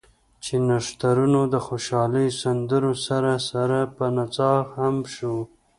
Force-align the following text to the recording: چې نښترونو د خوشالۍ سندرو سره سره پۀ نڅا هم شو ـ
چې 0.43 0.53
نښترونو 0.67 1.41
د 1.53 1.55
خوشالۍ 1.65 2.27
سندرو 2.41 2.93
سره 3.07 3.31
سره 3.49 3.79
پۀ 3.95 4.07
نڅا 4.15 4.53
هم 4.75 4.95
شو 5.15 5.35
ـ 5.45 5.47